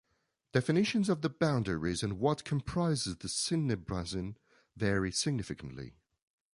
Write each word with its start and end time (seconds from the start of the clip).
Definitions 0.51 1.09
of 1.09 1.21
the 1.21 1.29
boundaries 1.29 2.01
and 2.01 2.17
what 2.19 2.43
comprises 2.43 3.17
the 3.17 3.29
Sydney 3.29 3.75
basin 3.75 4.35
vary 4.75 5.11
significantly. 5.11 5.93